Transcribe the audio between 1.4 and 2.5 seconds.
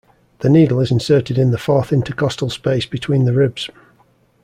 the fourth intercostal